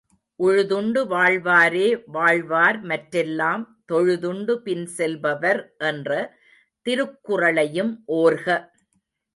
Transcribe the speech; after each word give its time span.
உழுதுண்டு 0.39 1.01
வாழ்வாரே 1.11 1.83
வாழ்வார்மற் 2.13 3.05
றெல்லாம் 3.11 3.63
தொழுதுண்டு 3.91 4.55
பின்செல் 4.65 5.19
power 5.19 5.61
என்ற 5.91 6.09
திருக்குறளையும் 6.85 7.93
ஓர்க. 8.19 8.47